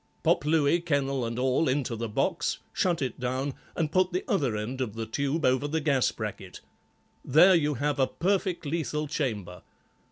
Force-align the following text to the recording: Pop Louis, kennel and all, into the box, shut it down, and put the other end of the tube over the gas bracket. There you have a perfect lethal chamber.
Pop 0.23 0.43
Louis, 0.45 0.79
kennel 0.81 1.23
and 1.25 1.37
all, 1.37 1.69
into 1.69 1.95
the 1.95 2.09
box, 2.09 2.57
shut 2.73 3.03
it 3.03 3.19
down, 3.19 3.53
and 3.75 3.91
put 3.91 4.11
the 4.11 4.23
other 4.27 4.55
end 4.57 4.81
of 4.81 4.95
the 4.95 5.05
tube 5.05 5.45
over 5.45 5.67
the 5.67 5.79
gas 5.79 6.11
bracket. 6.11 6.59
There 7.23 7.53
you 7.53 7.75
have 7.75 7.99
a 7.99 8.07
perfect 8.07 8.65
lethal 8.65 9.07
chamber. 9.07 9.61